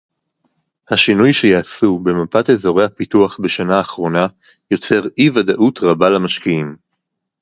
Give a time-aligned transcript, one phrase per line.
[0.89, 4.27] השינוי שיעשו במפת אזורי הפיתוח בשנה האחרונה
[4.71, 6.75] יוצר אי-ודאות רבה למשקיעים